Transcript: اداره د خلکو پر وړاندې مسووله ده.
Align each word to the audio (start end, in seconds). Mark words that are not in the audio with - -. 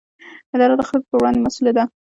اداره 0.53 0.75
د 0.77 0.81
خلکو 0.89 1.09
پر 1.09 1.17
وړاندې 1.19 1.39
مسووله 1.45 1.71
ده. 1.77 1.83